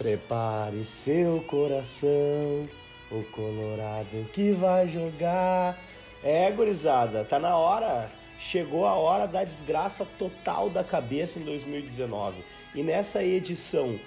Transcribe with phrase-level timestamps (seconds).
[0.00, 2.66] Prepare seu coração,
[3.10, 5.78] o Colorado que vai jogar.
[6.24, 8.10] É, gurizada, tá na hora.
[8.38, 12.42] Chegou a hora da desgraça total da cabeça em 2019.
[12.74, 14.00] E nessa edição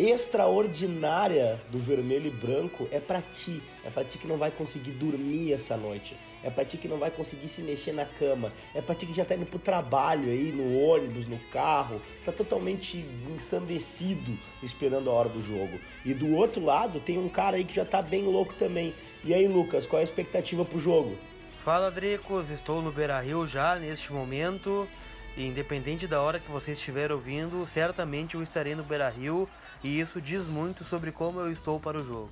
[0.00, 4.90] extraordinária do vermelho e branco é para ti, é para ti que não vai conseguir
[4.90, 6.16] dormir essa noite,
[6.46, 9.12] é para ti que não vai conseguir se mexer na cama, é para ti que
[9.12, 13.04] já tá indo pro trabalho aí, no ônibus, no carro, tá totalmente
[13.34, 15.80] ensandecido esperando a hora do jogo.
[16.04, 18.94] E do outro lado tem um cara aí que já tá bem louco também.
[19.24, 21.18] E aí, Lucas, qual é a expectativa pro jogo?
[21.64, 24.86] Fala, Dricos, estou no Beira-Rio já neste momento.
[25.36, 29.48] E independente da hora que você estiver ouvindo, certamente eu estarei no Beira Rio
[29.82, 32.30] e isso diz muito sobre como eu estou para o jogo.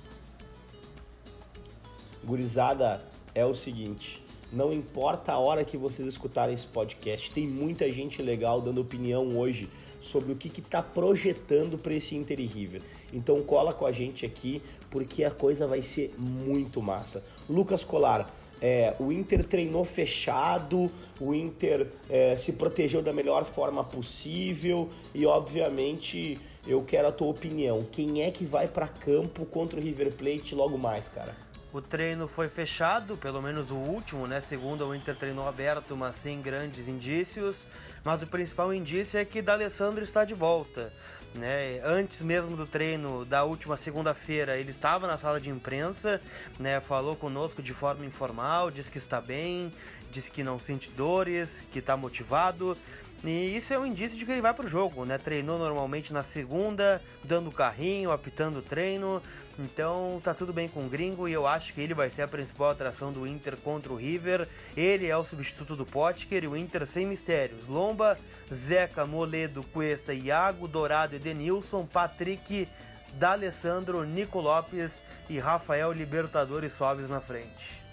[2.23, 3.03] Gurizada,
[3.35, 4.23] é o seguinte.
[4.51, 9.37] Não importa a hora que vocês escutarem esse podcast, tem muita gente legal dando opinião
[9.37, 12.81] hoje sobre o que está projetando para esse Inter e River.
[13.11, 17.23] Então cola com a gente aqui porque a coisa vai ser muito massa.
[17.49, 20.89] Lucas Colar, é, o Inter treinou fechado,
[21.19, 27.27] o Inter é, se protegeu da melhor forma possível e, obviamente, eu quero a tua
[27.27, 27.85] opinião.
[27.91, 31.44] Quem é que vai para campo contra o River Plate logo mais, cara?
[31.75, 34.39] O treino foi fechado, pelo menos o último, né?
[34.39, 37.57] Segundo o Inter treinou aberto, mas sem grandes indícios.
[38.01, 40.93] Mas o principal indício é que D'Alessandro está de volta.
[41.33, 41.81] Né?
[41.83, 46.21] Antes mesmo do treino da última segunda-feira, ele estava na sala de imprensa,
[46.57, 46.79] né?
[46.79, 49.69] falou conosco de forma informal, disse que está bem,
[50.15, 52.77] disse que não sente dores, que está motivado.
[53.23, 55.17] E isso é um indício de que ele vai para o jogo, né?
[55.17, 59.21] Treinou normalmente na segunda, dando carrinho, apitando o treino.
[59.57, 62.27] Então tá tudo bem com o gringo e eu acho que ele vai ser a
[62.27, 64.47] principal atração do Inter contra o River.
[64.75, 67.67] Ele é o substituto do Potker e o Inter sem mistérios.
[67.67, 68.17] Lomba,
[68.53, 72.67] Zeca, Moledo, Cuesta, Iago, Dourado, Edenilson, Patrick,
[73.13, 74.91] D'Alessandro, Nico Lopes
[75.29, 77.84] e Rafael Libertadores Sobes na frente.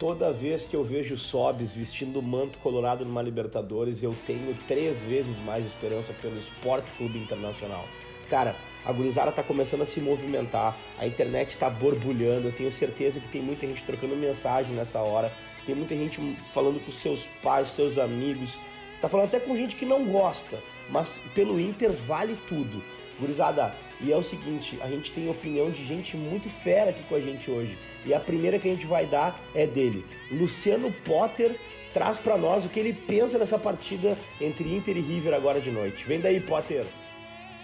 [0.00, 5.02] Toda vez que eu vejo Sobes vestindo o manto colorado numa Libertadores, eu tenho três
[5.02, 7.84] vezes mais esperança pelo Esporte Clube Internacional.
[8.30, 13.20] Cara, a gurizada tá começando a se movimentar, a internet tá borbulhando, eu tenho certeza
[13.20, 15.30] que tem muita gente trocando mensagem nessa hora,
[15.66, 18.58] tem muita gente falando com seus pais, seus amigos,
[19.02, 22.82] tá falando até com gente que não gosta, mas pelo Inter vale tudo.
[23.20, 27.14] Gurizada, e é o seguinte, a gente tem opinião de gente muito fera aqui com
[27.14, 27.76] a gente hoje.
[28.06, 30.06] E a primeira que a gente vai dar é dele.
[30.32, 31.60] Luciano Potter
[31.92, 35.70] traz para nós o que ele pensa nessa partida entre Inter e River agora de
[35.70, 36.04] noite.
[36.06, 36.86] Vem daí, Potter.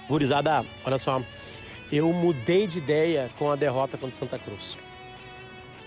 [0.08, 1.22] Gurizada, olha só.
[1.90, 4.76] Eu mudei de ideia com a derrota contra Santa Cruz.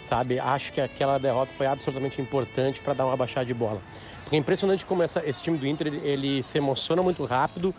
[0.02, 3.82] Sabe, acho que aquela derrota foi absolutamente importante para dar uma baixada de bola.
[4.24, 7.74] Porque é impressionante como essa, esse time do Inter ele, ele, se emociona muito rápido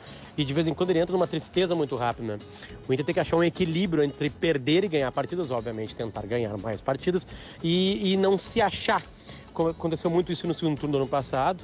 [0.44, 2.36] de vez em quando ele entra numa tristeza muito rápida.
[2.36, 2.38] Né?
[2.88, 6.56] O Inter tem que achar um equilíbrio entre perder e ganhar partidas, obviamente, tentar ganhar
[6.56, 7.26] mais partidas
[7.62, 9.02] e, e não se achar.
[9.54, 11.62] Aconteceu muito isso no segundo turno do ano passado.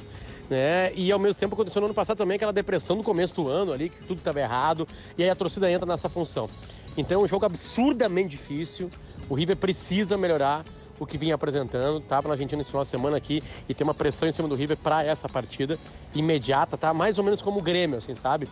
[0.49, 0.93] Né?
[0.95, 3.73] E ao mesmo tempo aconteceu no ano passado também aquela depressão no começo do ano
[3.73, 4.87] ali, que tudo estava errado,
[5.19, 6.49] e aí a torcida entra nessa função.
[6.97, 8.91] Então é um jogo absurdamente difícil.
[9.29, 10.65] O River precisa melhorar
[10.99, 11.99] o que vinha apresentando.
[11.99, 14.55] Estava na Argentina esse final de semana aqui e tem uma pressão em cima do
[14.55, 15.79] River para essa partida
[16.15, 16.93] imediata, tá?
[16.95, 18.49] Mais ou menos como o Grêmio, assim, sabe?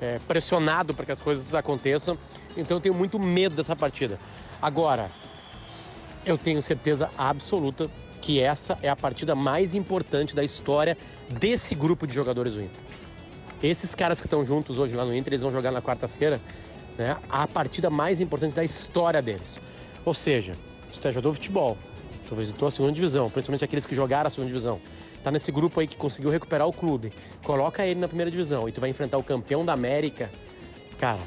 [0.00, 2.16] É, pressionado para que as coisas aconteçam.
[2.56, 4.18] Então eu tenho muito medo dessa partida.
[4.60, 5.08] Agora,
[6.24, 10.98] eu tenho certeza absoluta que essa é a partida mais importante da história
[11.30, 12.80] desse grupo de jogadores do Inter.
[13.62, 16.40] Esses caras que estão juntos hoje lá no Inter, eles vão jogar na quarta-feira,
[16.96, 17.16] né?
[17.28, 19.60] A partida mais importante da história deles.
[20.04, 20.52] Ou seja,
[20.92, 21.76] tu é jogador de futebol,
[22.28, 24.80] tu visitou a segunda divisão, principalmente aqueles que jogaram a segunda divisão,
[25.22, 27.12] tá nesse grupo aí que conseguiu recuperar o clube,
[27.42, 30.30] coloca ele na primeira divisão e tu vai enfrentar o campeão da América,
[30.98, 31.20] cara,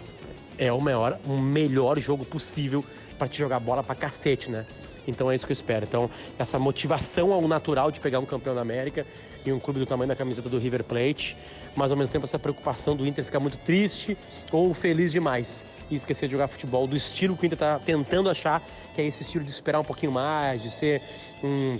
[0.57, 2.83] é o maior, o melhor jogo possível
[3.17, 4.65] para te jogar bola pra cacete, né?
[5.07, 5.85] Então é isso que eu espero.
[5.85, 9.05] Então, essa motivação ao natural de pegar um campeão da América
[9.45, 11.35] e um clube do tamanho da camiseta do River Plate,
[11.75, 14.17] mas ao mesmo tempo essa preocupação do Inter ficar muito triste
[14.51, 18.29] ou feliz demais e esquecer de jogar futebol do estilo que o Inter está tentando
[18.29, 18.61] achar,
[18.95, 21.01] que é esse estilo de esperar um pouquinho mais, de ser
[21.43, 21.79] um,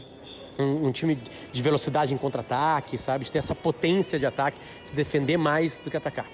[0.58, 1.18] um, um time
[1.52, 3.26] de velocidade em contra-ataque, sabe?
[3.26, 6.26] De ter essa potência de ataque, se defender mais do que atacar.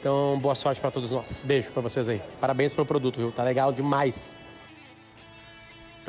[0.00, 1.42] Então, boa sorte para todos nós.
[1.42, 2.22] Beijo para vocês aí.
[2.40, 3.30] Parabéns pelo produto, viu?
[3.30, 4.34] Tá legal demais.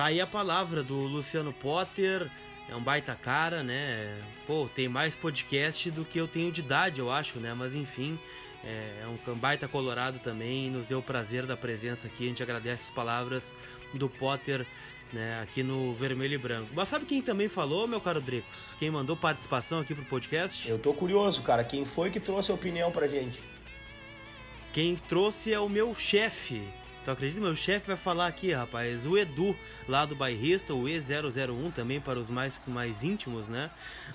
[0.01, 2.27] Tá aí a palavra do Luciano Potter.
[2.67, 4.19] É um baita cara, né?
[4.47, 7.53] Pô, tem mais podcast do que eu tenho de idade, eu acho, né?
[7.53, 8.17] Mas enfim,
[8.63, 10.71] é, é um baita colorado também.
[10.71, 12.25] Nos deu o prazer da presença aqui.
[12.25, 13.53] A gente agradece as palavras
[13.93, 14.65] do Potter
[15.13, 16.71] né, aqui no Vermelho e Branco.
[16.73, 18.75] Mas sabe quem também falou, meu caro Dricos?
[18.79, 20.67] Quem mandou participação aqui pro podcast?
[20.67, 21.63] Eu tô curioso, cara.
[21.63, 23.39] Quem foi que trouxe a opinião pra gente?
[24.73, 26.67] Quem trouxe é o meu chefe,
[27.03, 27.41] Tu acredita?
[27.41, 29.07] Meu chefe vai falar aqui, rapaz.
[29.07, 29.55] O Edu,
[29.87, 33.71] lá do bairrista, o E001, também para os mais, mais íntimos, né?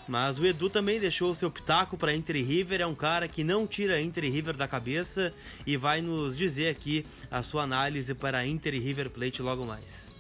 [0.07, 2.81] Mas o Edu também deixou o seu pitaco para Inter River.
[2.81, 5.35] É um cara que não tira Inter River da cabeça
[5.67, 10.13] e vai nos dizer aqui a sua análise para Inter River Plate logo mais.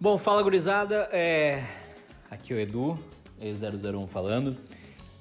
[0.00, 1.08] Bom, fala gurizada.
[1.12, 1.64] É...
[2.28, 2.98] Aqui é o Edu,
[3.40, 4.56] E001 falando.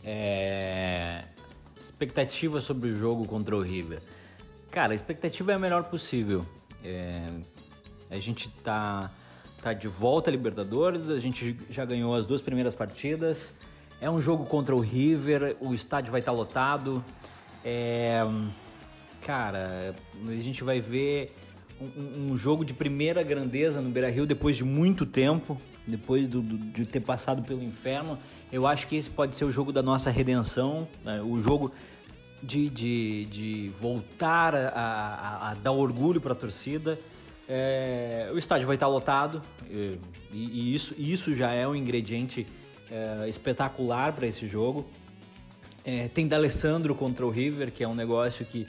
[0.04, 1.26] É
[1.88, 4.01] expectativa sobre o jogo contra o River?
[4.69, 6.45] Cara, a expectativa é a melhor possível.
[6.84, 7.30] É,
[8.10, 9.12] a gente tá,
[9.62, 13.54] tá de volta à Libertadores, a gente já ganhou as duas primeiras partidas.
[14.00, 17.04] É um jogo contra o River, o estádio vai estar tá lotado.
[17.63, 18.22] É,
[19.22, 19.95] cara,
[20.28, 21.36] a gente vai ver
[21.80, 26.42] um, um, jogo de primeira grandeza no Beira Rio depois de muito tempo, depois do,
[26.42, 28.18] do, de ter passado pelo inferno.
[28.52, 31.22] Eu acho que esse pode ser o jogo da nossa redenção, né?
[31.22, 31.72] o jogo
[32.42, 36.98] de, de, de voltar a, a, a dar orgulho para a torcida.
[37.50, 39.98] É, o estádio vai estar lotado e,
[40.34, 42.46] e, isso, isso já é um ingrediente
[42.92, 44.86] é, espetacular para esse jogo.
[45.86, 48.68] É, tem D'Alessandro contra o River, que é um negócio que,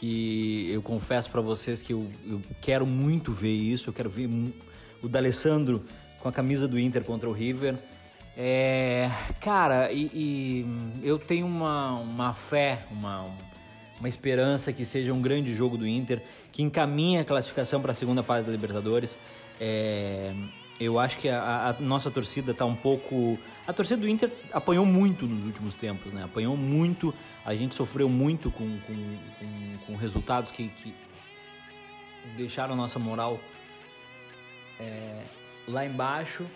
[0.00, 3.90] que eu confesso para vocês que eu, eu, quero muito ver isso.
[3.90, 4.30] Eu quero ver
[5.02, 5.84] o D'Alessandro
[6.20, 7.76] com a camisa do Inter contra o River.
[8.34, 9.10] É,
[9.42, 10.66] cara, e, e,
[11.02, 13.26] eu tenho uma, uma fé, uma,
[13.98, 17.94] uma esperança que seja um grande jogo do Inter, que encaminhe a classificação para a
[17.94, 19.18] segunda fase da Libertadores.
[19.60, 20.32] É,
[20.80, 23.38] eu acho que a, a, nossa torcida está um pouco.
[23.66, 26.24] A torcida do Inter apanhou muito nos últimos tempos, né?
[26.24, 28.94] Apanhou muito, a gente sofreu muito com, com,
[29.38, 30.94] com, com resultados que, que,
[32.34, 33.38] deixaram a nossa moral
[34.78, 35.22] é,
[35.68, 36.46] lá embaixo.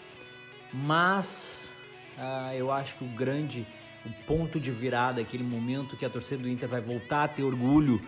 [0.72, 1.70] Mas
[2.16, 3.66] uh, eu acho que o grande,
[4.06, 7.42] o ponto de virada, aquele momento que a torcida do Inter vai voltar a ter
[7.42, 8.00] orgulho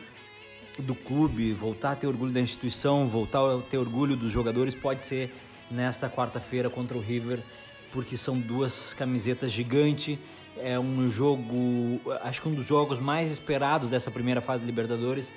[0.79, 5.05] do clube, voltar a ter orgulho da instituição, voltar a ter orgulho dos jogadores, pode
[5.05, 5.33] ser
[5.71, 7.41] nesta quarta-feira contra o River,
[7.93, 10.19] porque são duas camisetas gigantes.
[10.59, 15.33] É um jogo, acho que um dos jogos mais esperados dessa primeira fase de Libertadores.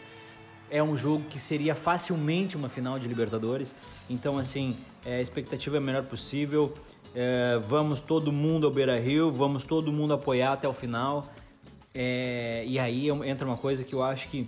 [0.71, 3.75] É um jogo que seria facilmente uma final de Libertadores.
[4.09, 6.73] Então, assim, é, a expectativa é a melhor possível.
[7.13, 11.27] É, vamos todo mundo ao Beira Rio, vamos todo mundo apoiar até o final.
[11.93, 14.47] É, e aí entra uma coisa que eu acho que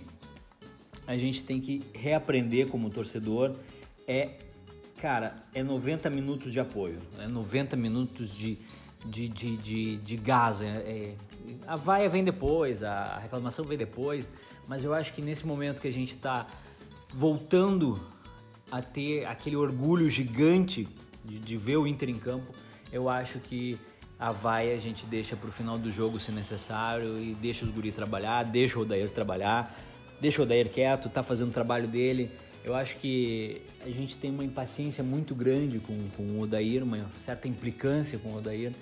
[1.06, 3.56] a gente tem que reaprender como torcedor:
[4.06, 4.30] é,
[5.02, 8.56] cara, é 90 minutos de apoio, é 90 minutos de,
[9.04, 10.62] de, de, de, de gás.
[10.62, 11.14] É, é,
[11.66, 14.30] a vaia vem depois, a reclamação vem depois,
[14.68, 16.46] mas eu acho que nesse momento que a gente está
[17.12, 18.00] voltando
[18.70, 20.88] a ter aquele orgulho gigante
[21.24, 22.54] de, de ver o Inter em campo,
[22.92, 23.76] eu acho que
[24.20, 27.72] a vai a gente deixa para o final do jogo se necessário e deixa os
[27.72, 29.76] guri trabalhar, deixa o Odair trabalhar,
[30.20, 32.30] deixa o Odair quieto, tá fazendo o trabalho dele.
[32.64, 37.10] Eu acho que a gente tem uma impaciência muito grande com, com o Odair, uma
[37.16, 38.72] certa implicância com o Odair,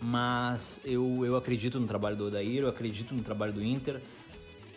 [0.00, 4.02] mas eu, eu acredito no trabalho do Odair, eu acredito no trabalho do Inter.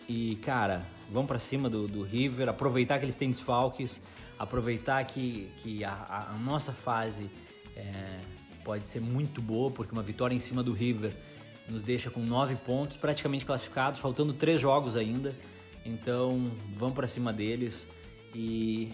[0.08, 4.00] E, cara, vamos para cima do, do River, aproveitar que eles têm desfalques,
[4.38, 7.28] aproveitar que, que a, a nossa fase
[7.76, 8.20] é,
[8.64, 11.14] pode ser muito boa, porque uma vitória em cima do River
[11.68, 15.34] nos deixa com nove pontos, praticamente classificados, faltando três jogos ainda.
[15.84, 17.86] Então vamos para cima deles
[18.34, 18.92] e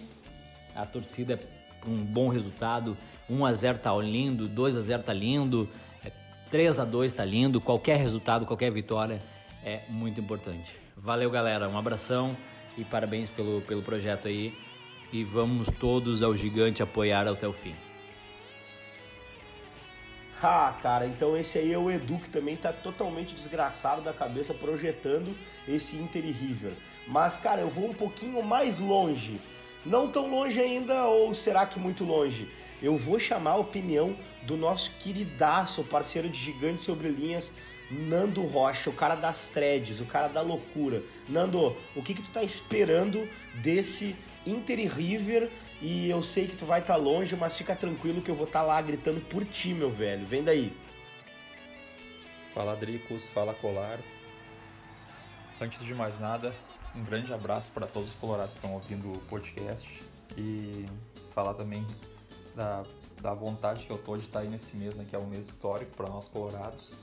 [0.75, 2.97] a torcida é um bom resultado.
[3.29, 5.69] 1 a 0 tá lindo, 2 a 0 tá lindo,
[6.51, 7.59] 3 a 2 tá lindo.
[7.59, 9.21] Qualquer resultado, qualquer vitória
[9.63, 10.73] é muito importante.
[10.95, 11.67] Valeu, galera.
[11.67, 12.35] Um abração
[12.77, 14.53] e parabéns pelo, pelo projeto aí
[15.11, 17.75] e vamos todos ao gigante apoiar até o fim.
[20.45, 24.53] Ah, cara, então esse aí é o Edu que também tá totalmente desgraçado da cabeça
[24.53, 25.33] projetando
[25.65, 26.73] esse Inter e River.
[27.07, 29.39] Mas, cara, eu vou um pouquinho mais longe.
[29.85, 32.51] Não tão longe ainda, ou será que muito longe?
[32.81, 37.53] Eu vou chamar a opinião do nosso queridaço, parceiro de Gigante Sobre Linhas,
[37.89, 41.03] Nando Rocha, o cara das threads, o cara da loucura.
[41.29, 43.29] Nando, o que, que tu tá esperando
[43.61, 44.13] desse
[44.45, 45.49] Inter e River.
[45.81, 48.45] E eu sei que tu vai estar tá longe, mas fica tranquilo que eu vou
[48.45, 50.25] estar tá lá gritando por ti, meu velho.
[50.25, 50.75] Vem daí.
[52.53, 53.99] Fala Dricos, fala Colar.
[55.59, 56.53] Antes de mais nada,
[56.95, 60.03] um grande abraço para todos os colorados que estão ouvindo o podcast
[60.37, 60.85] e
[61.31, 61.85] falar também
[62.55, 62.83] da,
[63.21, 65.25] da vontade que eu tô de estar tá aí nesse mês, né, que é um
[65.25, 66.93] mês histórico para nós colorados.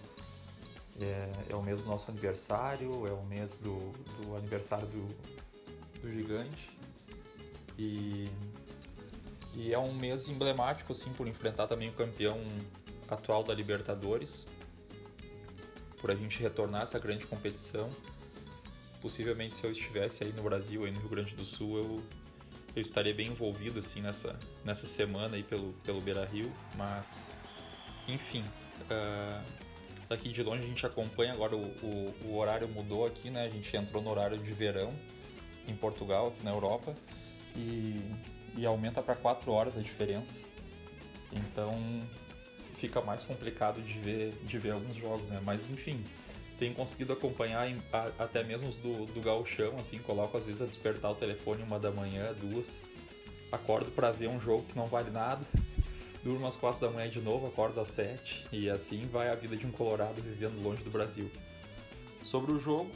[1.00, 5.06] É, é, o mês do nosso aniversário, é o mês do, do aniversário do,
[6.00, 6.79] do gigante
[7.80, 8.30] e,
[9.54, 12.38] e é um mês emblemático assim por enfrentar também o campeão
[13.08, 14.46] atual da Libertadores.
[15.98, 17.90] por a gente retornar essa grande competição.
[19.00, 22.02] Possivelmente se eu estivesse aí no Brasil, aí no Rio Grande do Sul, eu,
[22.76, 27.38] eu estaria bem envolvido assim nessa, nessa semana aí pelo, pelo Beira Rio, mas
[28.06, 28.44] enfim,
[28.82, 29.42] uh,
[30.06, 33.44] daqui de longe a gente acompanha agora o, o, o, horário mudou aqui, né?
[33.44, 34.94] A gente entrou no horário de verão
[35.66, 36.94] em Portugal, aqui na Europa,
[37.56, 38.00] e,
[38.56, 40.40] e aumenta para 4 horas a diferença.
[41.32, 42.00] Então
[42.74, 45.40] fica mais complicado de ver, de ver alguns jogos, né?
[45.44, 46.02] Mas enfim,
[46.58, 49.30] tenho conseguido acompanhar em, a, até mesmo os do, do
[49.78, 52.82] assim, coloco às vezes a despertar o telefone uma da manhã, duas,
[53.52, 55.44] acordo para ver um jogo que não vale nada,
[56.24, 59.56] durmo às quatro da manhã de novo, acordo às sete, e assim vai a vida
[59.56, 61.30] de um colorado vivendo longe do Brasil.
[62.22, 62.90] Sobre o jogo,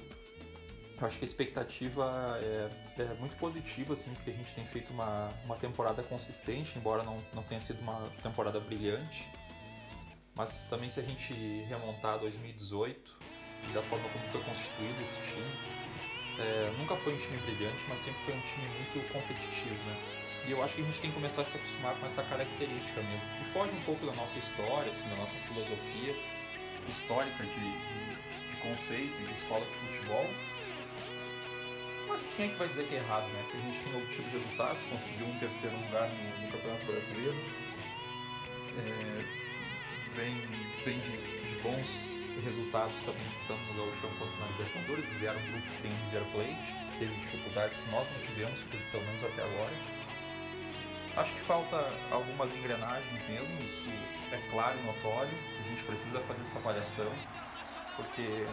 [1.00, 2.70] eu acho que a expectativa é,
[3.02, 7.16] é, muito positiva, assim, porque a gente tem feito uma, uma temporada consistente, embora não,
[7.32, 9.28] não tenha sido uma temporada brilhante.
[10.36, 11.32] Mas também se a gente
[11.68, 13.12] remontar a 2018
[13.68, 15.94] e da forma como foi constituído esse time,
[16.38, 19.96] é, nunca foi um time brilhante, mas sempre foi um time muito competitivo, né?
[20.46, 23.00] E eu acho que a gente tem que começar a se acostumar com essa característica
[23.00, 26.14] mesmo, que foge um pouco da nossa história, assim, da nossa filosofia
[26.88, 30.26] histórica de, de, de conceito, de escola de futebol,
[32.14, 33.42] mas quem é que vai dizer que é errado, né?
[33.50, 37.36] Se a gente tem obtido resultados, conseguiu um terceiro lugar no, no Campeonato Brasileiro,
[38.78, 39.24] é,
[40.14, 40.34] vem,
[40.84, 45.66] vem de, de, bons resultados também, tanto no Gauchão quanto na Libertadores, lideram um grupo
[45.66, 48.58] que tem River Plate, teve dificuldades que nós não tivemos,
[48.92, 49.74] pelo menos até agora.
[51.16, 53.90] Acho que falta algumas engrenagens mesmo, isso
[54.30, 57.10] é claro e notório, a gente precisa fazer essa avaliação,
[57.96, 58.46] porque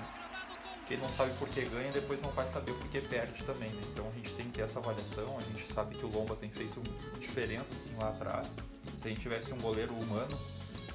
[0.91, 3.69] quem não sabe por que ganha, depois não vai saber por que perde também.
[3.69, 3.81] Né?
[3.93, 5.37] Então a gente tem que ter essa avaliação.
[5.37, 6.81] A gente sabe que o Lomba tem feito
[7.17, 8.57] diferença assim lá atrás.
[8.97, 10.37] Se a gente tivesse um goleiro humano,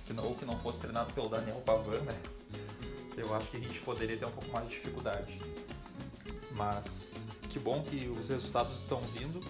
[0.05, 2.15] que não, ou que não fosse treinado pelo Daniel Pavan, né?
[3.17, 5.41] Eu acho que a gente poderia ter um pouco mais de dificuldade.
[6.51, 9.41] Mas que bom que os resultados estão vindo,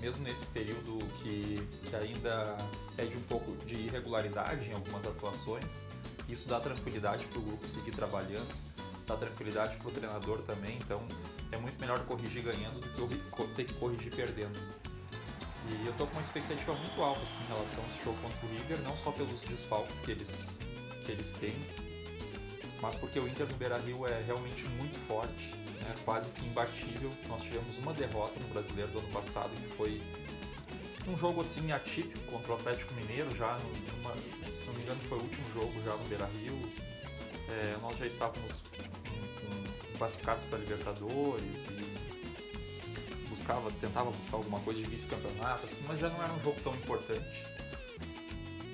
[0.00, 2.56] mesmo nesse período que, que ainda
[2.96, 5.84] é de um pouco de irregularidade em algumas atuações.
[6.28, 8.54] Isso dá tranquilidade para o grupo seguir trabalhando
[9.06, 11.06] dá tranquilidade pro treinador também, então
[11.52, 14.58] é muito melhor corrigir ganhando do que ter que corrigir perdendo.
[15.68, 18.46] E eu tô com uma expectativa muito alta assim, em relação a esse jogo contra
[18.46, 20.58] o River, não só pelos desfalques que eles,
[21.04, 21.56] que eles têm,
[22.80, 25.94] mas porque o Inter no Beira-Rio é realmente muito forte, né?
[26.04, 27.10] quase que imbatível.
[27.28, 30.00] Nós tivemos uma derrota no Brasileiro do ano passado, que foi
[31.08, 34.14] um jogo assim atípico contra o Atlético Mineiro, já numa,
[34.54, 36.72] se não me engano foi o último jogo já no Beira-Rio.
[37.48, 38.62] É, nós já estávamos
[39.96, 42.16] classificados para Libertadores e
[43.28, 46.74] buscava, tentava buscar alguma coisa de vice-campeonato, assim, mas já não era um jogo tão
[46.74, 47.44] importante.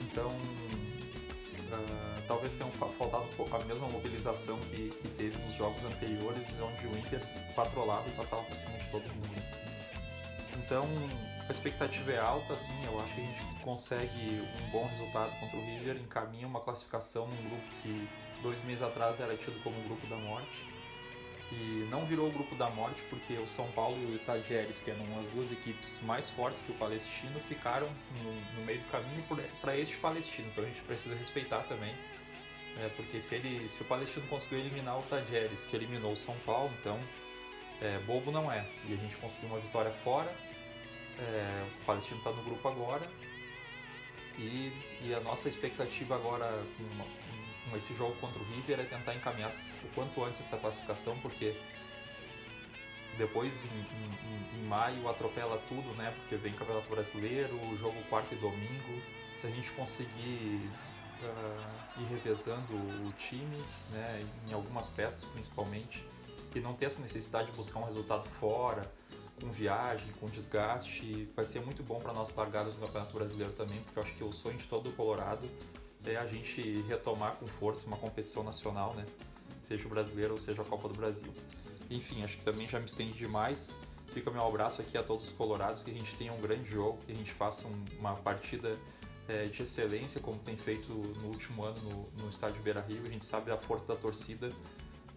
[0.00, 6.86] Então, uh, talvez tenha faltado a mesma mobilização que, que, teve nos jogos anteriores, onde
[6.86, 7.20] o Inter
[7.54, 9.42] patrolava e passava por cima de todo mundo.
[10.56, 10.84] Então,
[11.48, 15.56] a expectativa é alta, assim, eu acho que a gente consegue um bom resultado contra
[15.56, 18.08] o River, encaminha uma classificação num grupo que
[18.42, 20.72] dois meses atrás era tido como o grupo da morte
[21.52, 24.90] e não virou o grupo da morte porque o São Paulo e o Itajeres, que
[24.90, 27.88] eram as duas equipes mais fortes que o Palestino, ficaram
[28.22, 29.22] no, no meio do caminho
[29.60, 30.48] para este Palestino.
[30.50, 31.94] Então a gente precisa respeitar também,
[32.78, 36.36] é, porque se, ele, se o Palestino conseguiu eliminar o Itajeres, que eliminou o São
[36.46, 36.98] Paulo, então
[37.82, 38.64] é, bobo não é.
[38.88, 40.34] E a gente conseguiu uma vitória fora,
[41.18, 43.06] é, o Palestino está no grupo agora,
[44.38, 46.64] e, e, a nossa expectativa agora
[47.68, 51.56] com esse jogo contra o River é tentar encaminhar o quanto antes essa classificação, porque
[53.16, 56.12] depois em, em, em, maio atropela tudo, né?
[56.18, 59.02] Porque vem Campeonato Brasileiro, jogo quarto e domingo.
[59.34, 60.70] Se a gente conseguir
[61.22, 63.58] uh, ir revezando o time,
[63.90, 64.26] né?
[64.48, 66.04] Em algumas peças principalmente,
[66.54, 68.90] e não ter essa necessidade de buscar um resultado fora,
[69.40, 73.80] com viagem, com desgaste, vai ser muito bom para nós largadas no Campeonato Brasileiro também,
[73.82, 75.48] porque eu acho que o sonho de todo o Colorado
[76.04, 79.06] é a gente retomar com força uma competição nacional, né?
[79.62, 81.32] Seja o brasileiro ou seja a Copa do Brasil.
[81.90, 83.80] Enfim, acho que também já me estende demais.
[84.08, 86.98] Fica meu abraço aqui a todos os colorados, que a gente tenha um grande jogo,
[87.06, 88.76] que a gente faça um, uma partida
[89.28, 93.02] é, de excelência, como tem feito no último ano no, no estádio Beira-Rio.
[93.06, 94.52] A gente sabe a força da torcida.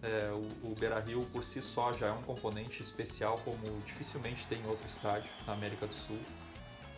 [0.02, 4.60] É, o, o Beira-Rio por si só já é um componente especial, como dificilmente tem
[4.60, 6.18] em outro estádio na América do Sul.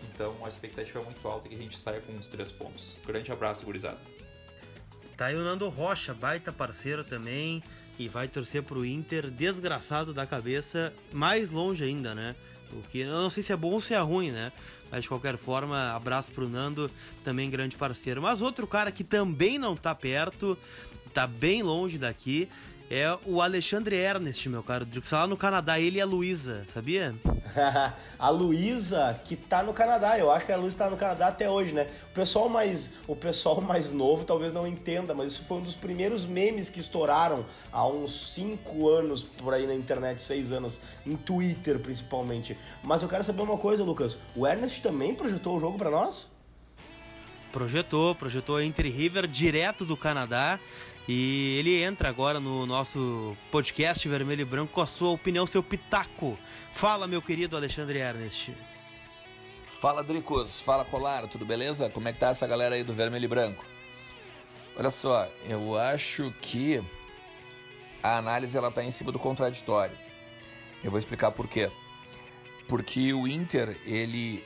[0.02, 2.98] Então a expectativa é muito alta que a gente saia com uns três pontos.
[3.06, 3.98] Grande abraço, gurizada.
[5.16, 7.62] Tá aí o Nando Rocha, baita parceiro também.
[7.98, 12.36] E vai torcer pro Inter, desgraçado da cabeça, mais longe ainda, né?
[12.72, 14.52] O que eu não sei se é bom ou se é ruim, né?
[14.88, 16.88] Mas de qualquer forma, abraço pro Nando,
[17.24, 18.22] também grande parceiro.
[18.22, 20.56] Mas outro cara que também não tá perto
[21.12, 22.48] tá bem longe daqui,
[22.90, 25.04] é o Alexandre Ernest, meu caro Drico.
[25.04, 27.14] Está lá no Canadá, ele e a Luísa, sabia?
[28.18, 31.50] a Luísa, que tá no Canadá, eu acho que a Luísa tá no Canadá até
[31.50, 31.88] hoje, né?
[32.11, 35.75] O pessoal mais, o pessoal mais novo talvez não entenda, mas isso foi um dos
[35.75, 41.16] primeiros memes que estouraram há uns 5 anos por aí na internet, 6 anos, em
[41.16, 42.57] Twitter principalmente.
[42.83, 44.16] Mas eu quero saber uma coisa, Lucas.
[44.35, 46.30] O Ernest também projetou o jogo para nós?
[47.52, 50.61] Projetou, projetou entre River direto do Canadá.
[51.08, 55.62] E ele entra agora no nosso podcast Vermelho e Branco com a sua opinião, seu
[55.62, 56.38] pitaco.
[56.70, 58.54] Fala, meu querido Alexandre Ernest.
[59.64, 60.60] Fala, Dricos.
[60.60, 61.26] Fala, Colar.
[61.26, 61.88] Tudo beleza?
[61.88, 63.64] Como é que tá essa galera aí do Vermelho e Branco?
[64.76, 66.84] Olha só, eu acho que
[68.02, 69.96] a análise ela tá em cima do contraditório.
[70.84, 71.70] Eu vou explicar por quê.
[72.68, 74.44] Porque o Inter, ele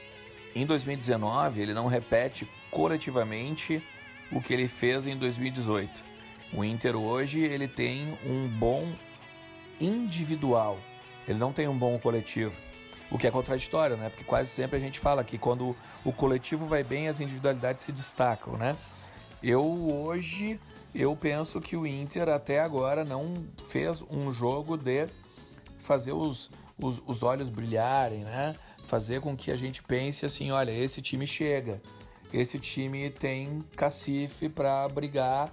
[0.54, 3.82] em 2019, ele não repete coletivamente
[4.30, 6.11] o que ele fez em 2018.
[6.52, 8.92] O Inter hoje ele tem um bom
[9.80, 10.78] individual,
[11.26, 12.60] ele não tem um bom coletivo.
[13.10, 14.08] O que é contraditório, né?
[14.08, 17.92] Porque quase sempre a gente fala que quando o coletivo vai bem, as individualidades se
[17.92, 18.76] destacam, né?
[19.42, 20.58] Eu hoje
[20.94, 25.08] eu penso que o Inter até agora não fez um jogo de
[25.78, 28.54] fazer os, os, os olhos brilharem, né?
[28.86, 31.80] Fazer com que a gente pense assim, olha, esse time chega,
[32.32, 35.52] esse time tem cacife para brigar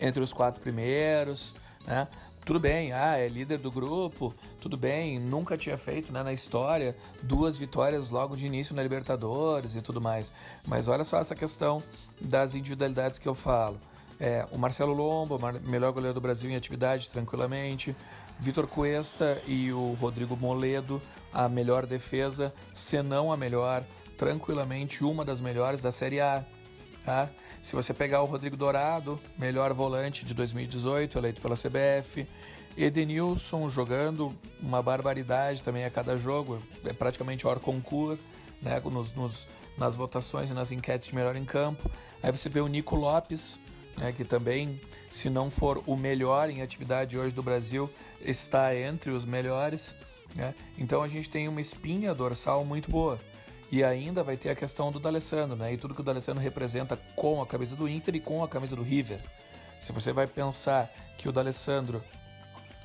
[0.00, 1.54] entre os quatro primeiros,
[1.86, 2.08] né?
[2.44, 6.96] Tudo bem, ah, é líder do grupo, tudo bem, nunca tinha feito né, na história
[7.22, 10.32] duas vitórias logo de início na Libertadores e tudo mais.
[10.66, 11.82] Mas olha só essa questão
[12.20, 13.78] das individualidades que eu falo.
[14.18, 17.94] É, o Marcelo Lombo, melhor goleiro do Brasil em atividade, tranquilamente.
[18.38, 21.00] Vitor Cuesta e o Rodrigo Moledo,
[21.32, 23.84] a melhor defesa, se não a melhor,
[24.16, 26.44] tranquilamente uma das melhores da Série A.
[27.04, 27.30] Tá?
[27.62, 32.26] Se você pegar o Rodrigo Dourado, melhor volante de 2018, eleito pela CBF,
[32.76, 38.22] Edenilson jogando uma barbaridade também a cada jogo, é praticamente hora concurso,
[38.62, 41.90] né, nos, nos, nas votações e nas enquetes de melhor em campo.
[42.22, 43.60] Aí você vê o Nico Lopes,
[43.96, 44.80] né, que também,
[45.10, 49.94] se não for o melhor em atividade hoje do Brasil, está entre os melhores.
[50.34, 50.54] Né?
[50.78, 53.20] Então a gente tem uma espinha dorsal muito boa.
[53.70, 55.72] E ainda vai ter a questão do D'Alessandro, né?
[55.72, 58.74] E tudo que o D'Alessandro representa com a camisa do Inter e com a camisa
[58.74, 59.20] do River.
[59.78, 62.02] Se você vai pensar que o D'Alessandro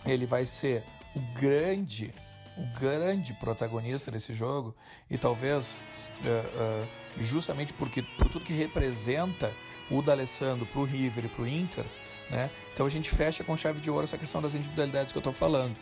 [0.05, 0.83] ele vai ser
[1.15, 2.13] o grande,
[2.55, 4.75] o grande protagonista desse jogo
[5.09, 5.81] e talvez
[6.21, 9.51] uh, uh, justamente porque por tudo que representa
[9.89, 11.85] o D'Alessandro para o River e para o Inter,
[12.29, 12.49] né?
[12.73, 15.33] Então a gente fecha com chave de ouro essa questão das individualidades que eu estou
[15.33, 15.75] falando.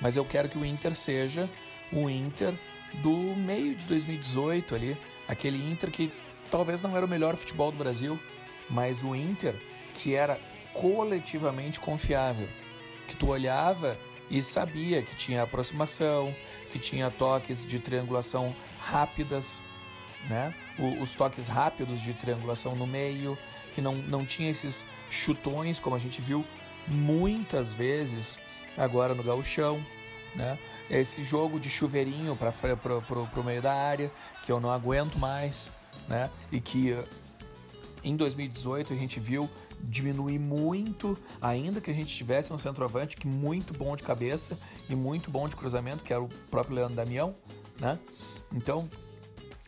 [0.00, 1.48] Mas eu quero que o Inter seja
[1.92, 2.54] o Inter
[2.94, 4.96] do meio de 2018 ali,
[5.28, 6.12] aquele Inter que
[6.50, 8.18] talvez não era o melhor futebol do Brasil,
[8.68, 9.54] mas o Inter
[9.94, 10.40] que era
[10.72, 12.48] coletivamente confiável,
[13.08, 13.98] que tu olhava
[14.30, 16.34] e sabia que tinha aproximação,
[16.70, 19.60] que tinha toques de triangulação rápidas,
[20.28, 20.54] né?
[21.00, 23.36] os toques rápidos de triangulação no meio,
[23.74, 26.44] que não, não tinha esses chutões como a gente viu
[26.86, 28.38] muitas vezes
[28.76, 29.84] agora no gauchão,
[30.34, 30.58] né?
[30.88, 32.52] Esse jogo de chuveirinho para
[33.40, 34.10] o meio da área,
[34.42, 35.70] que eu não aguento mais,
[36.08, 36.30] né?
[36.50, 36.96] E que
[38.02, 39.48] em 2018 a gente viu
[39.82, 44.94] diminuir muito, ainda que a gente tivesse um centroavante que muito bom de cabeça e
[44.94, 47.34] muito bom de cruzamento, que era o próprio Leandro Damião,
[47.78, 47.98] né?
[48.52, 48.88] Então,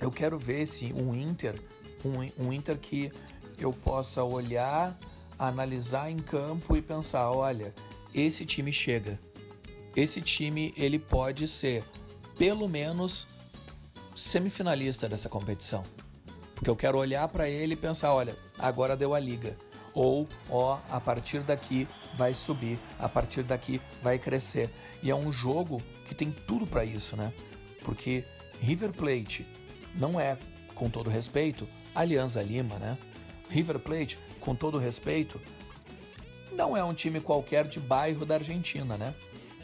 [0.01, 1.61] eu quero ver se um Inter,
[2.05, 3.13] um, um Inter que
[3.59, 4.99] eu possa olhar,
[5.39, 7.75] analisar em campo e pensar, olha,
[8.15, 9.19] esse time chega
[9.95, 11.85] esse time ele pode ser
[12.39, 13.27] pelo menos
[14.15, 15.85] semifinalista dessa competição.
[16.55, 19.57] Porque eu quero olhar para ele e pensar, olha, agora deu a liga.
[19.95, 24.71] Ou, ó, a partir daqui vai subir, a partir daqui vai crescer.
[25.03, 27.33] E é um jogo que tem tudo para isso, né?
[27.85, 28.25] Porque
[28.61, 29.47] River Plate
[29.95, 30.39] não é,
[30.75, 32.97] com todo respeito, Alianza Lima, né?
[33.51, 35.41] River Plate, com todo respeito,
[36.55, 39.15] não é um time qualquer de bairro da Argentina, né?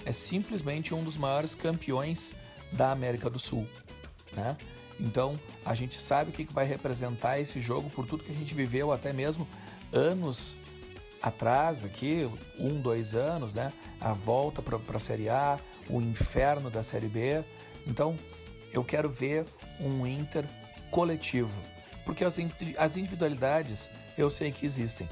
[0.04, 2.34] É simplesmente um dos maiores campeões
[2.72, 3.66] da América do Sul.
[4.32, 4.56] Né?
[5.00, 8.54] Então a gente sabe o que vai representar esse jogo por tudo que a gente
[8.54, 9.46] viveu até mesmo
[9.92, 10.56] anos
[11.20, 13.72] atrás aqui, um, dois anos, né?
[14.00, 15.58] A volta para a Série A,
[15.88, 17.44] o inferno da Série B.
[17.86, 18.16] Então
[18.72, 19.44] eu quero ver
[19.80, 20.44] um Inter
[20.90, 21.60] coletivo,
[22.04, 22.38] porque as,
[22.76, 25.08] as individualidades eu sei que existem.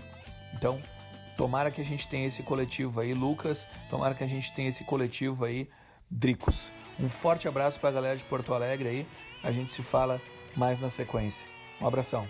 [0.54, 0.80] Então
[1.36, 3.68] Tomara que a gente tenha esse coletivo aí, Lucas.
[3.90, 5.68] Tomara que a gente tenha esse coletivo aí,
[6.10, 6.72] Dricos.
[6.98, 9.06] Um forte abraço para a galera de Porto Alegre aí.
[9.42, 10.20] A gente se fala
[10.56, 11.46] mais na sequência.
[11.80, 12.26] Um abração.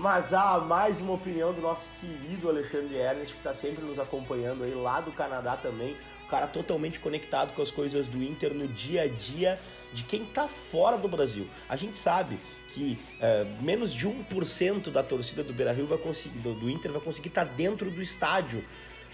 [0.00, 4.62] Mas há mais uma opinião do nosso querido Alexandre Ernest, que está sempre nos acompanhando
[4.62, 5.96] aí lá do Canadá também.
[6.24, 9.60] O cara totalmente conectado com as coisas do Inter no dia a dia
[9.92, 11.48] de quem está fora do Brasil.
[11.68, 16.54] A gente sabe que é, menos de 1% da torcida do Beira-Rio vai conseguir, do,
[16.54, 18.64] do Inter vai conseguir estar tá dentro do estádio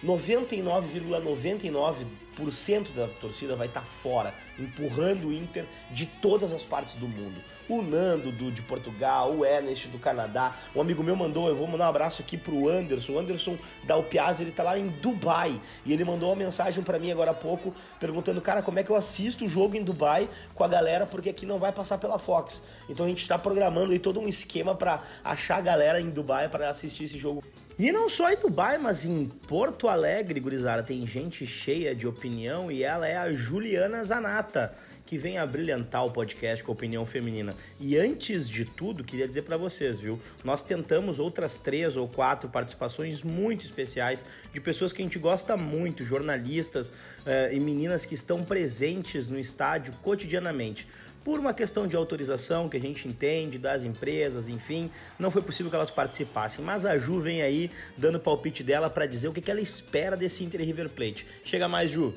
[0.04, 7.08] 99,99% da torcida vai estar tá fora, empurrando o Inter de todas as partes do
[7.08, 7.40] mundo.
[7.66, 11.66] O Nando do, de Portugal, o Ernest do Canadá, um amigo meu mandou, eu vou
[11.66, 13.12] mandar um abraço aqui pro Anderson.
[13.12, 16.98] O Anderson da Upiaz, ele tá lá em Dubai e ele mandou uma mensagem para
[16.98, 20.28] mim agora há pouco perguntando, cara, como é que eu assisto o jogo em Dubai
[20.54, 22.62] com a galera porque aqui não vai passar pela Fox.
[22.90, 26.50] Então a gente está programando aí todo um esquema para achar a galera em Dubai
[26.50, 27.42] para assistir esse jogo.
[27.76, 32.70] E não só em Dubai, mas em Porto Alegre, gurizada, tem gente cheia de opinião
[32.70, 34.72] e ela é a Juliana Zanata,
[35.04, 37.52] que vem a brilhantar o podcast com opinião feminina.
[37.80, 40.20] E antes de tudo, queria dizer para vocês, viu?
[40.44, 45.56] Nós tentamos outras três ou quatro participações muito especiais de pessoas que a gente gosta
[45.56, 50.86] muito, jornalistas uh, e meninas que estão presentes no estádio cotidianamente
[51.24, 55.70] por uma questão de autorização que a gente entende das empresas, enfim, não foi possível
[55.70, 56.62] que elas participassem.
[56.62, 60.44] Mas a Ju vem aí dando palpite dela para dizer o que ela espera desse
[60.44, 61.26] Inter e River Plate.
[61.42, 62.14] Chega mais, Ju.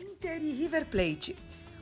[0.00, 1.36] Inter e River Plate.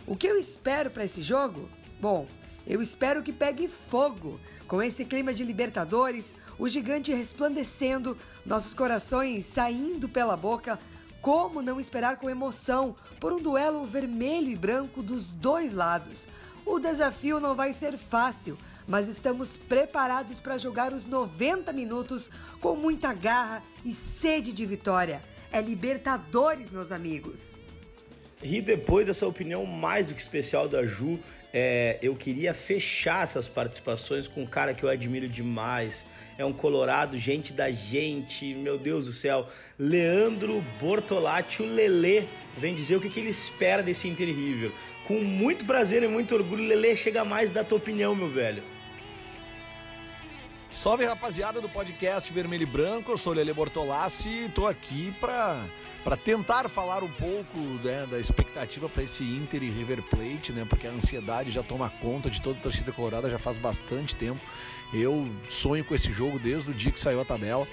[0.05, 1.69] O que eu espero para esse jogo?
[2.01, 2.27] Bom,
[2.67, 4.41] eu espero que pegue fogo.
[4.67, 10.79] Com esse clima de Libertadores, o gigante resplandecendo, nossos corações saindo pela boca,
[11.21, 16.27] como não esperar com emoção por um duelo vermelho e branco dos dois lados?
[16.67, 22.75] O desafio não vai ser fácil, mas estamos preparados para jogar os 90 minutos com
[22.75, 25.23] muita garra e sede de vitória.
[25.53, 27.55] É Libertadores, meus amigos.
[28.43, 31.19] E depois dessa opinião mais do que especial da Ju,
[31.53, 36.07] é, eu queria fechar essas participações com um cara que eu admiro demais.
[36.37, 39.47] É um colorado, gente da gente, meu Deus do céu.
[39.79, 42.25] Leandro Bortolatti, o Lelê,
[42.59, 44.73] vem dizer o que, que ele espera desse Inter River.
[45.07, 48.63] Com muito prazer e muito orgulho, Lele, chega mais da tua opinião, meu velho.
[50.71, 56.17] Salve rapaziada do podcast Vermelho e Branco, eu sou Lele Bortolassi e tô aqui para
[56.17, 60.67] tentar falar um pouco né, da expectativa para esse Inter e River Plate, né?
[60.69, 64.41] Porque a ansiedade já toma conta de toda a torcida colorada já faz bastante tempo.
[64.93, 67.69] Eu sonho com esse jogo desde o dia que saiu a tabela.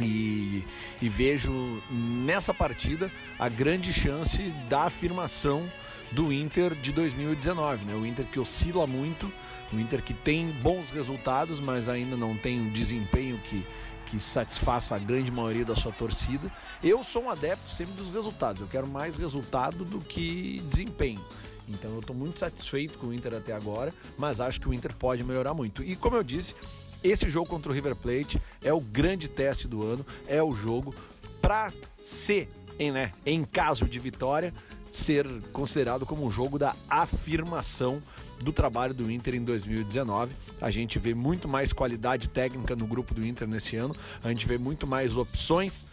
[0.00, 0.64] E,
[1.00, 5.70] e vejo nessa partida a grande chance da afirmação
[6.12, 7.94] do Inter de 2019, né?
[7.94, 9.32] O Inter que oscila muito,
[9.72, 13.66] o Inter que tem bons resultados, mas ainda não tem um desempenho que,
[14.06, 16.52] que satisfaça a grande maioria da sua torcida.
[16.82, 21.24] Eu sou um adepto sempre dos resultados, eu quero mais resultado do que desempenho.
[21.68, 24.94] Então eu estou muito satisfeito com o Inter até agora, mas acho que o Inter
[24.94, 25.82] pode melhorar muito.
[25.82, 26.54] E como eu disse,
[27.02, 30.94] esse jogo contra o River Plate é o grande teste do ano, é o jogo
[31.40, 34.52] para ser, em, né, em caso de vitória,
[34.90, 38.02] ser considerado como um jogo da afirmação
[38.42, 40.34] do trabalho do Inter em 2019.
[40.60, 44.46] A gente vê muito mais qualidade técnica no grupo do Inter nesse ano, a gente
[44.46, 45.86] vê muito mais opções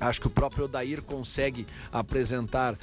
[0.00, 2.78] Acho que o próprio Odair consegue apresentar uh,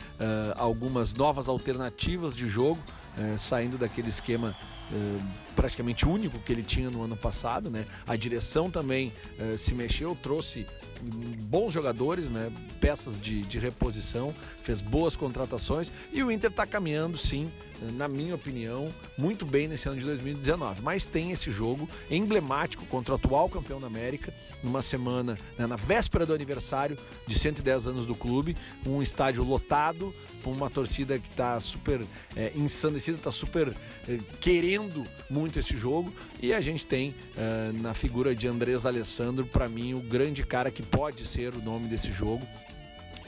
[0.58, 2.82] algumas novas alternativas de jogo,
[3.18, 4.56] uh, saindo daquele esquema
[4.92, 7.70] uh, praticamente único que ele tinha no ano passado.
[7.70, 7.86] Né?
[8.06, 9.14] A direção também
[9.58, 10.66] se mexeu, trouxe
[11.02, 12.52] bons jogadores, né?
[12.80, 17.52] peças de, de reposição, fez boas contratações e o Inter está caminhando, sim,
[17.94, 20.82] na minha opinião, muito bem nesse ano de 2019.
[20.82, 25.76] Mas tem esse jogo emblemático contra o atual campeão da América, numa semana, né, na
[25.76, 30.14] véspera do aniversário de 110 anos do clube, um estádio lotado,
[30.44, 33.76] com uma torcida que está super é, ensandecida, está super
[34.08, 36.14] é, querendo muito esse jogo.
[36.42, 40.72] E a gente tem é, na figura de Andrés D'Alessandro, para mim, o grande cara
[40.72, 42.46] que pode ser o nome desse jogo.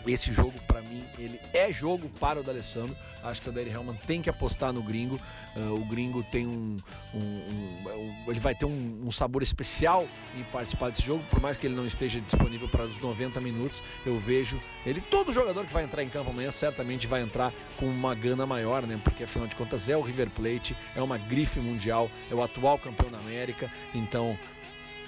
[0.08, 2.96] Esse jogo, para mim, ele é jogo para o D'Alessandro.
[3.22, 5.20] Acho que o Daryl Hellman tem que apostar no gringo.
[5.56, 6.78] Uh, o gringo tem um,
[7.14, 11.58] um, um, Ele vai ter um, um, sabor especial em participar desse jogo, por mais
[11.58, 13.84] que ele não esteja disponível para os 90 minutos.
[14.06, 15.02] Eu vejo ele.
[15.02, 18.84] Todo jogador que vai entrar em campo amanhã certamente vai entrar com uma gana maior,
[18.88, 19.00] né?
[19.04, 22.78] Porque afinal de contas é o River Plate, é uma grife mundial, é o atual
[22.78, 23.70] campeão da América.
[23.94, 24.38] Então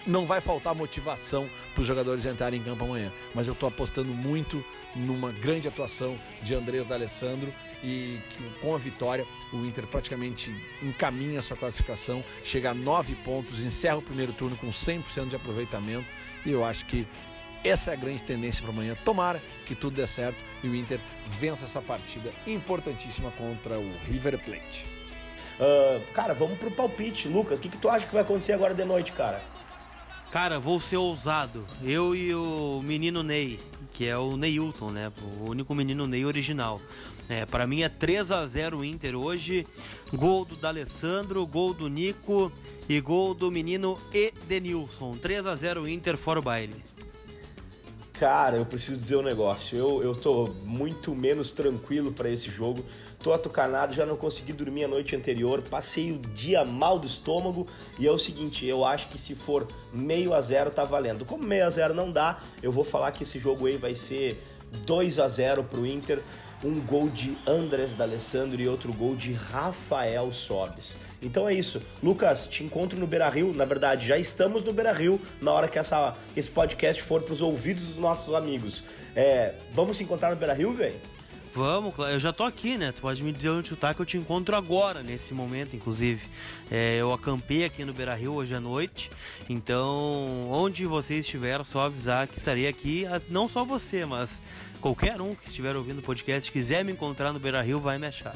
[0.05, 3.11] não vai faltar motivação para os jogadores entrarem em campo amanhã.
[3.33, 4.63] Mas eu estou apostando muito
[4.95, 11.39] numa grande atuação de Andrés D'Alessandro e que com a vitória o Inter praticamente encaminha
[11.39, 16.05] a sua classificação, chega a nove pontos, encerra o primeiro turno com 100% de aproveitamento
[16.45, 17.07] e eu acho que
[17.63, 18.95] essa é a grande tendência para amanhã.
[19.03, 24.39] Tomara que tudo dê certo e o Inter vença essa partida importantíssima contra o River
[24.39, 24.85] Plate.
[25.59, 27.27] Uh, cara, vamos pro palpite.
[27.27, 29.43] Lucas, o que, que tu acha que vai acontecer agora de noite, cara?
[30.31, 31.65] Cara, vou ser ousado.
[31.83, 33.59] Eu e o menino Ney,
[33.91, 35.11] que é o Neilton, né?
[35.39, 36.79] O único menino Ney original.
[37.27, 39.65] É, para mim é 3 a 0 Inter hoje.
[40.13, 42.51] Gol do D'Alessandro, gol do Nico
[42.87, 45.17] e gol do menino Edenilson.
[45.17, 46.75] 3 a 0 Inter fora o baile.
[48.13, 49.77] Cara, eu preciso dizer um negócio.
[49.77, 52.85] Eu, eu tô muito menos tranquilo para esse jogo.
[53.21, 57.67] Tô atucanado, já não consegui dormir a noite anterior, passei o dia mal do estômago
[57.97, 61.25] e é o seguinte, eu acho que se for meio a zero tá valendo.
[61.25, 64.41] Como meio a zero não dá, eu vou falar que esse jogo aí vai ser
[64.85, 66.21] 2 a 0 pro Inter,
[66.63, 70.97] um gol de Andrés D'Alessandro e outro gol de Rafael Sobes.
[71.21, 71.81] Então é isso.
[72.01, 73.53] Lucas, te encontro no Beira Rio.
[73.53, 77.33] Na verdade, já estamos no Beira Rio na hora que essa, esse podcast for para
[77.33, 78.83] os ouvidos dos nossos amigos.
[79.15, 80.99] É, vamos se encontrar no Beira Rio, velho?
[81.51, 82.91] Vamos, eu já tô aqui, né?
[82.91, 86.27] Tu pode me dizer onde tu tá que eu te encontro agora, nesse momento, inclusive.
[86.69, 89.09] É, eu acampei aqui no Beira Rio hoje à noite,
[89.49, 93.05] então onde você estiver, só avisar que estarei aqui.
[93.29, 94.43] Não só você, mas
[94.79, 98.05] qualquer um que estiver ouvindo o podcast, quiser me encontrar no Beira Rio, vai me
[98.05, 98.35] achar.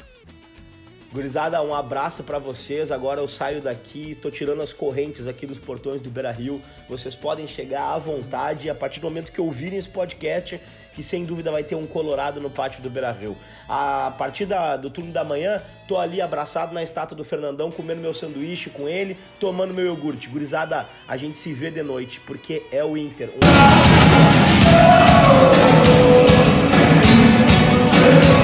[1.12, 2.90] Gurizada, um abraço para vocês.
[2.90, 6.60] Agora eu saio daqui, tô tirando as correntes aqui dos portões do Beira Rio.
[6.88, 10.60] Vocês podem chegar à vontade a partir do momento que ouvirem esse podcast
[10.94, 13.36] que sem dúvida vai ter um Colorado no pátio do Beira Rio.
[13.68, 18.00] A partir da, do turno da manhã, tô ali abraçado na estátua do Fernandão, comendo
[18.00, 20.28] meu sanduíche com ele, tomando meu iogurte.
[20.28, 23.30] Gurizada, a gente se vê de noite, porque é o Inter.
[23.30, 23.44] Um...